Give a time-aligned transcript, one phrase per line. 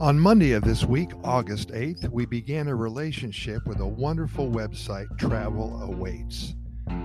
[0.00, 5.08] On Monday of this week, August 8th, we began a relationship with a wonderful website,
[5.18, 6.54] Travel Awaits.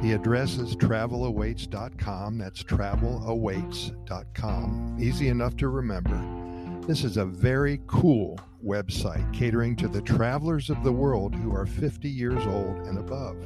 [0.04, 2.37] The address is travelawaits.com.
[2.37, 4.97] That's travelawaits.com.
[5.01, 6.86] Easy enough to remember.
[6.86, 11.65] This is a very cool website catering to the travelers of the world who are
[11.65, 13.37] 50 years old and above.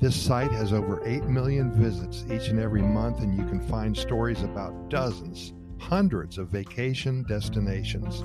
[0.00, 3.96] This site has over 8 million visits each and every month, and you can find
[3.96, 8.24] stories about dozens, hundreds of vacation destinations.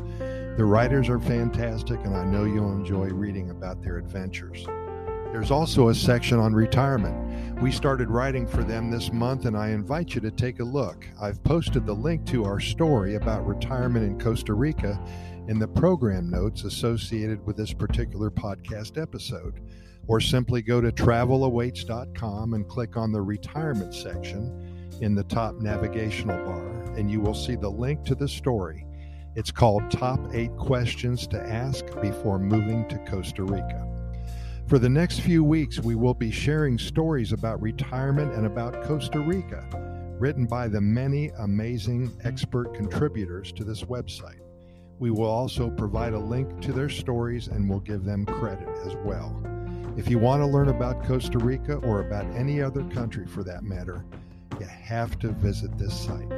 [0.58, 4.66] The writers are fantastic, and I know you'll enjoy reading about their adventures.
[5.31, 7.62] There's also a section on retirement.
[7.62, 11.05] We started writing for them this month, and I invite you to take a look.
[11.21, 14.99] I've posted the link to our story about retirement in Costa Rica
[15.48, 19.62] in the program notes associated with this particular podcast episode.
[20.07, 26.43] Or simply go to travelawaits.com and click on the retirement section in the top navigational
[26.43, 28.85] bar, and you will see the link to the story.
[29.40, 33.87] It's called Top 8 Questions to Ask Before Moving to Costa Rica.
[34.68, 39.21] For the next few weeks, we will be sharing stories about retirement and about Costa
[39.21, 39.63] Rica,
[40.20, 44.41] written by the many amazing expert contributors to this website.
[44.99, 48.98] We will also provide a link to their stories and will give them credit as
[49.05, 49.41] well.
[49.95, 53.63] If you want to learn about Costa Rica or about any other country for that
[53.63, 54.04] matter,
[54.60, 56.29] you have to visit this site.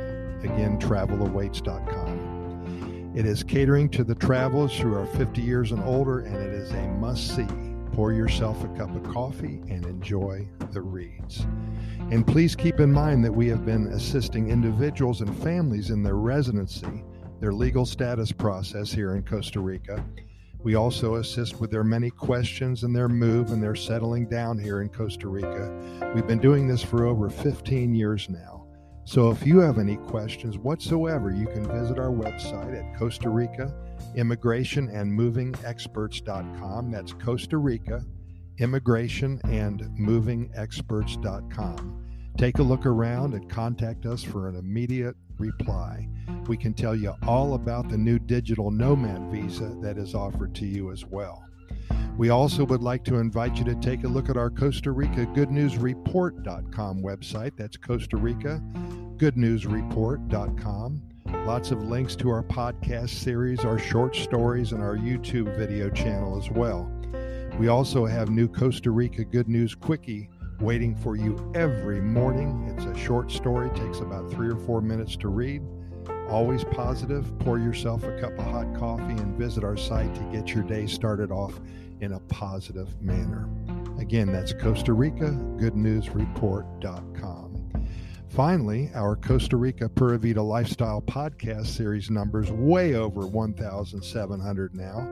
[0.43, 2.30] Again, travelawaits.com.
[3.13, 6.71] It is catering to the travelers who are 50 years and older, and it is
[6.71, 7.47] a must see.
[7.91, 11.45] Pour yourself a cup of coffee and enjoy the reads.
[12.09, 16.15] And please keep in mind that we have been assisting individuals and families in their
[16.15, 17.03] residency,
[17.41, 20.01] their legal status process here in Costa Rica.
[20.63, 24.81] We also assist with their many questions and their move and their settling down here
[24.81, 26.13] in Costa Rica.
[26.15, 28.67] We've been doing this for over 15 years now.
[29.03, 33.73] So if you have any questions whatsoever, you can visit our website at Costa Rica
[34.15, 36.91] Immigration and Moving Experts.com.
[36.91, 38.05] That's Costa Rica
[38.59, 42.05] Immigration and Moving Experts.com.
[42.37, 46.07] Take a look around and contact us for an immediate reply.
[46.47, 50.65] We can tell you all about the new digital nomad visa that is offered to
[50.65, 51.43] you as well.
[52.21, 55.25] We also would like to invite you to take a look at our Costa Rica
[55.33, 57.53] Good News Report.com website.
[57.57, 58.61] That's Costa Rica
[59.17, 61.01] Good News Report.com.
[61.47, 66.37] Lots of links to our podcast series, our short stories, and our YouTube video channel
[66.37, 66.91] as well.
[67.57, 72.71] We also have new Costa Rica Good News Quickie waiting for you every morning.
[72.77, 75.63] It's a short story, takes about three or four minutes to read.
[76.31, 77.37] Always positive.
[77.39, 80.87] Pour yourself a cup of hot coffee and visit our site to get your day
[80.87, 81.59] started off
[81.99, 83.49] in a positive manner.
[83.99, 87.51] Again, that's Costa Rica Good News Report.com.
[88.29, 95.05] Finally, our Costa Rica Pura Vida Lifestyle podcast series numbers way over 1,700 now.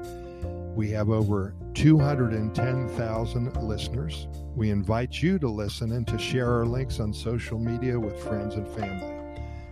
[0.73, 4.27] We have over 210,000 listeners.
[4.55, 8.55] We invite you to listen and to share our links on social media with friends
[8.55, 9.18] and family.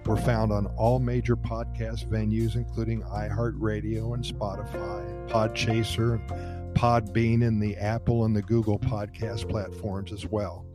[0.07, 6.25] We're found on all major podcast venues, including iHeartRadio and Spotify, Podchaser,
[6.73, 10.65] Podbean, and the Apple and the Google podcast platforms as well.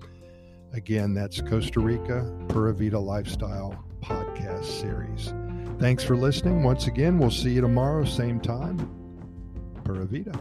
[0.74, 5.32] Again, that's Costa Rica Pura Vida Lifestyle podcast series.
[5.78, 6.62] Thanks for listening.
[6.62, 8.86] Once again, we'll see you tomorrow, same time.
[9.82, 10.38] Pura Vida.